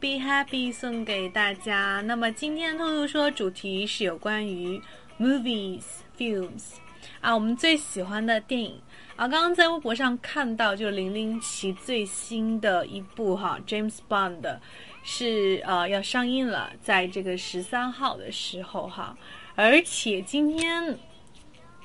[0.00, 2.00] Be Happy 送给大家。
[2.06, 4.80] 那么今天兔兔说主题是有关于
[5.18, 5.82] movies
[6.16, 6.74] films
[7.20, 8.80] 啊，我们最喜欢的电影
[9.16, 9.26] 啊。
[9.26, 14.58] 刚刚在微博上看到，就零零七最新的一部哈，James Bond
[15.02, 19.18] 是呃要上映了，在这个十三号的时候哈，
[19.56, 20.96] 而且今天。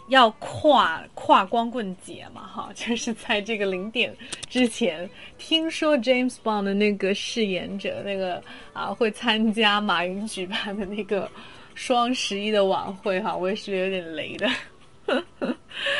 [0.07, 4.15] 要跨跨光棍节嘛，哈， 就是在这个零点
[4.49, 11.29] 之前，听说 James Bond 的那个饰演者那个啊会参加马云举办的那个
[11.73, 14.49] 双十一的晚会，哈， 我也是有点雷的。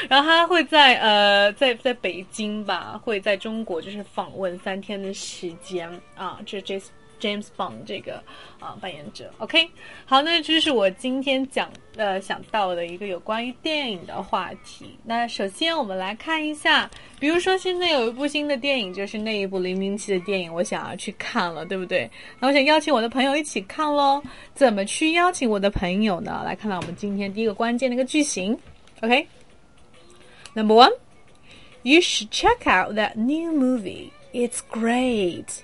[0.08, 6.81] 然后他会在呃在在北京吧，会在中国就是访问三天的时间啊，这这。
[7.23, 8.22] James Bond 这个
[8.59, 9.66] 啊扮演者，OK，
[10.05, 15.00] 好，那这是我今天讲呃想到的一个有关于电影的话题。
[15.05, 16.91] 那首先我们来看一下，
[17.22, 22.12] 比如说现在有一部新的电影，就是那一部零零七的电影，我想要去看了，对不对？
[22.42, 24.22] 那我想邀请我的朋友一起看喽。
[24.53, 26.44] 怎么去邀请我的朋友呢？
[26.45, 28.58] 来看到我们今天第一个关键的一个句型
[29.02, 34.09] ，OK，Number one，You should check out that new movie.
[34.34, 35.64] It's great.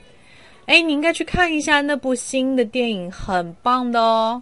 [0.70, 4.40] 哎，你应该去看一下那部新的电影，很棒的哦。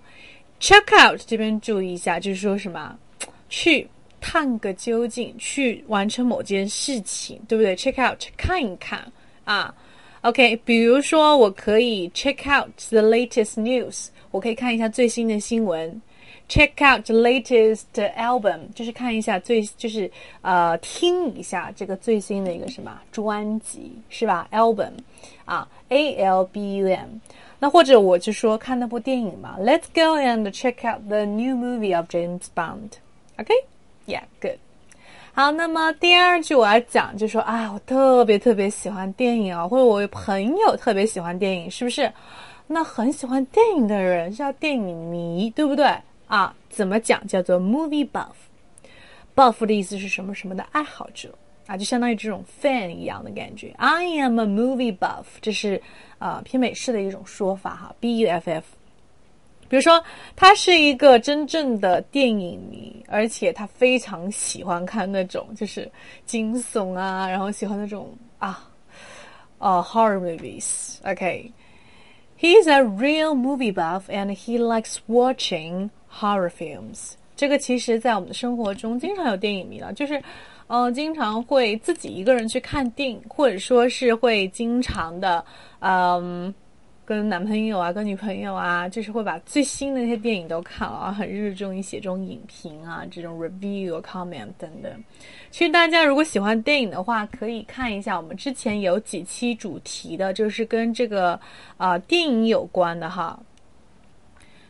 [0.59, 2.99] Check out 这边注意一下，就是说什么？
[3.47, 3.87] 去
[4.19, 9.09] 探个究竟，去完成某件事情，对不对？Check out 看一看
[9.45, 9.73] 啊。
[10.19, 16.01] OK，比如说我可以 check out the latest news，我可以看一下最新的新闻。
[16.49, 17.83] Check out the latest
[18.15, 20.09] album，就是看一下最，就是
[20.41, 24.93] 呃听一下这个最新的一个什么专辑，是吧？Album。
[25.45, 27.07] 啊，A L B U M，
[27.59, 32.97] 那或者我就说看那部电影嘛，Let's go and check out the new movie of James Bond。
[33.37, 34.57] OK，Yeah，good。
[35.33, 42.11] 好，那么第二句我要讲，就说啊，我特别特别喜欢电影啊，或者我有朋友特别喜欢电影，是不是？
[42.67, 45.89] 那很喜欢电影的人叫电影迷，对不对？
[46.27, 47.25] 啊，怎么讲？
[47.27, 48.35] 叫做 movie buff。
[49.35, 50.35] buff 的意思是什么？
[50.35, 51.33] 什么的爱好者。
[51.65, 53.73] 啊，就相当于这种 fan 一样的感觉。
[53.77, 55.81] I am a movie buff，这是
[56.17, 58.63] 啊偏美式的一种说法哈，B U F F。
[59.67, 60.01] 比如说，
[60.33, 65.91] 他是一个真正的电影迷，而且他非常喜欢看那种就是
[66.25, 68.65] 惊悚啊，然后喜欢那种啊
[69.57, 70.99] 呃 horror movies。
[71.03, 71.51] OK
[72.41, 77.13] is a real movie buff and he likes watching horror films。
[77.35, 80.21] 这个其实在我们的生活中经常有电影迷了，就是。
[80.69, 85.41] 嗯，经常会自己一个人去看电影，或者说是会经常的，
[85.79, 86.53] 嗯，
[87.07, 94.91] 跟男朋友啊、跟女朋友啊，就是会把最新的那些电影都看了啊，很热衷于写这种影评啊、这种 review、comment 等等。
[95.49, 101.39] 其实大家如果喜欢电影的话，可以看一下我们之前有几期主题的，就是跟这个
[101.77, 103.39] 啊电影有关的哈。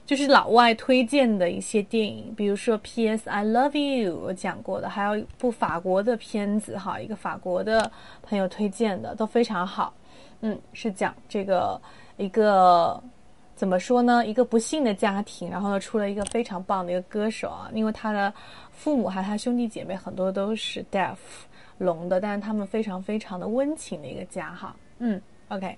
[0.06, 3.28] 就是老外推荐的一些电影，比如说《P.S.
[3.28, 9.92] I Love You》，我讲过的，还有一部法国的片子哈，一个法国的朋友推荐的，都非常好。
[10.42, 11.82] 嗯，是讲这个
[12.18, 13.02] 一个
[13.56, 14.26] 怎么说呢？
[14.26, 18.34] 一个不幸的家庭，然后呢出了一个非常棒的一个歌手啊，因为他的
[18.72, 21.18] 父母还有他兄弟姐妹很多都是 deaf
[21.78, 24.76] 聋的，但是他们非常非常的温情的一个家哈。
[25.00, 25.78] 嗯，OK。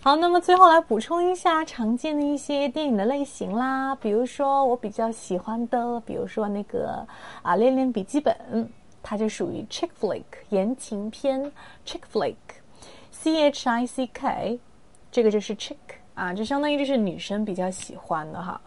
[0.00, 7.04] 好，那么最后来补充一下常见的一些电影的类型啦，比如说我比较喜欢的，比如说那个
[7.42, 8.34] 啊《恋恋笔记本》，
[9.02, 11.50] 它就属于 chick flick 言情片
[11.84, 14.60] ，chick flick，C H I C K，
[15.18, 15.74] 这个就是 chick
[16.14, 18.60] 啊，就相当于就是女生比较喜欢的哈，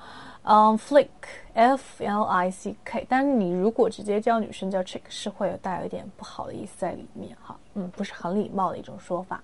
[0.44, 9.42] 嗯，flick，F L I C K，但是你如果直接叫女生叫 chick，是会有带有一点不好的意思在里面哈，嗯，不是很礼貌的一种说法。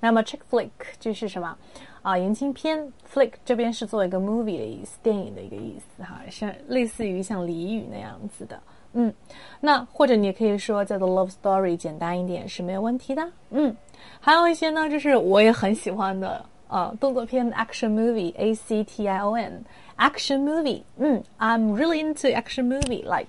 [0.00, 1.56] 那么 chick flick 就是什么
[2.02, 2.18] 啊？
[2.18, 8.60] 言情片 flick 这边是做一个 movie 的意思，电影的一个意思哈，像类似于像俚语那样子的。
[8.94, 9.14] 嗯，
[9.60, 13.26] 那或者你也可以说叫做 love story，简单一点是没有问题的。
[13.50, 13.74] 嗯，
[14.20, 19.63] 还有一些呢，就是我也很喜欢的呃动作片 action movie，A C T I O N
[19.97, 20.83] action movie。
[20.97, 23.27] 嗯，I'm really into action movie like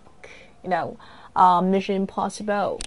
[0.63, 0.95] you know
[1.33, 2.79] 啊 Mission Impossible，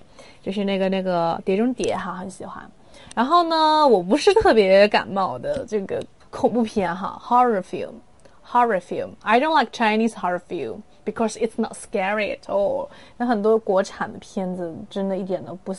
[0.41, 2.69] 就是那个那个碟中谍哈，很喜欢。
[3.15, 12.89] 然后呢，我不是特别感冒的这个恐怖片哈，horror film，horror film。I don't like Chinese horror film because it's not scary at all。
[13.17, 15.75] 那很多国产的片子真的一点都不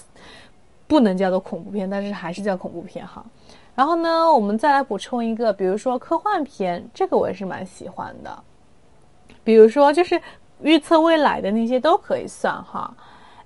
[0.87, 3.25] 不能叫做恐怖片，但是还是叫恐怖片哈。
[3.78, 8.44] 然后呢，我们再来补充一个，比如说科幻片，这个我也是蛮喜欢的。
[9.44, 10.20] 比如说就是
[10.64, 12.92] 预测未来的那些都可以算哈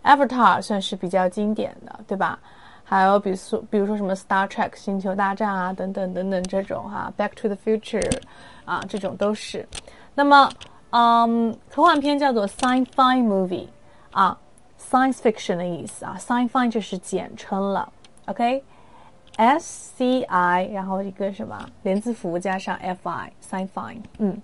[0.05, 2.39] ，Avatar 算是比较经典的，对吧？
[2.85, 8.21] 还有比如说比如说什么 Star Trek 星球大战啊等等等等这种哈，Back to the Future
[8.63, 9.67] 啊这种都是。
[10.15, 10.49] 那么，
[10.91, 13.67] 嗯，科幻片叫做 Sci-Fi movie
[14.11, 14.39] 啊
[14.79, 17.91] ，Science Fiction 的意思啊，Sci-Fi 就是简称了
[18.27, 18.63] OK
[19.37, 24.41] S C I，然后一个什么连字符加上 F I，Sci-Fi，嗯。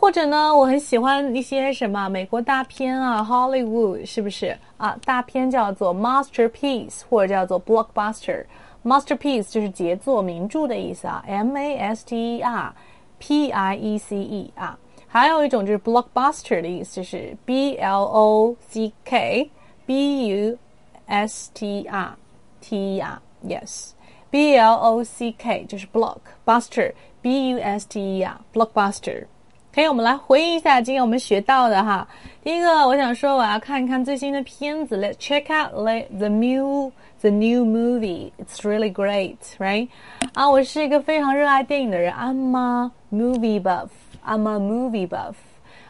[0.00, 4.96] 或者呢，我很喜欢一些什么美国大片啊，Hollywood 是不是啊？
[5.04, 8.44] 大片叫做 masterpiece 或者叫做 blockbuster。
[8.84, 12.72] masterpiece 就是杰作、名著的意思啊，M A S T E R
[13.18, 14.78] P I E C E 啊。
[15.08, 19.50] 还有一种就是 blockbuster 的意思，就是 B L O C K
[19.84, 20.56] B U
[21.06, 22.14] S T E R
[22.60, 23.90] T E R，Yes
[24.31, 29.25] Yes，B L O C K 就是 blockbuster B U S T E R blockbuster。
[29.73, 32.07] 可以，我们来回忆一下今天我们学到的哈。
[32.43, 35.71] 第一个，我想说我要看一看最新的片子，Let's check out
[36.15, 36.91] the new
[37.21, 38.31] the new movie.
[38.37, 39.89] It's really great, right?
[40.33, 43.89] 啊，我是一个非常热爱电影的人，I'm a movie buff.
[44.25, 45.35] I'm a movie buff.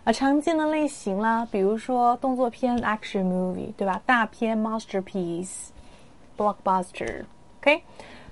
[0.06, 4.02] 啊，常见的类型啦，比如说动作片 action movie，对吧？
[4.06, 5.70] 大片 masterpiece,
[6.38, 7.24] blockbuster.
[7.62, 7.84] OK，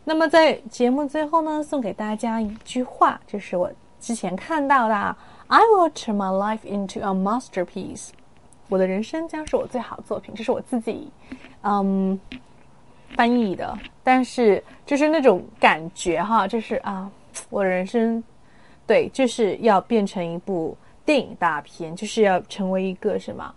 [0.08, 3.68] 那么在节目最后呢，送给大家一句话，这是我
[3.98, 5.16] 之前看到的。
[5.48, 8.10] I will turn my life into a masterpiece。
[8.68, 11.10] 我的人生将是我最好的作品，这是我自己，
[11.62, 12.18] 嗯，
[13.16, 13.76] 翻译的。
[14.04, 17.10] 但是就是那种感觉哈，就是啊，
[17.50, 18.22] 我人生，
[18.86, 23.52] 对，就是要变成一部电影大片，就是要成为一个什么？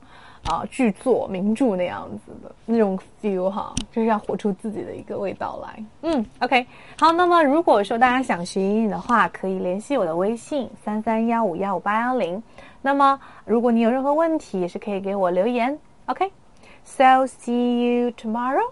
[0.45, 5.83] 啊，剧作名著那样子的那种 feel 哈，就是要活出自己的一个味道来。
[6.01, 6.65] 嗯，OK，
[6.97, 7.11] 好。
[7.11, 12.41] 那么如果说大家想学英语的话，可以联系我的微信三三幺五幺五八幺零。
[12.81, 15.77] 那么如果你有任何问题，也是可以给我留言。
[16.05, 18.71] OK，so see you tomorrow。